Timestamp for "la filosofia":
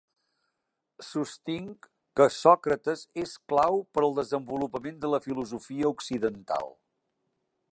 5.15-5.93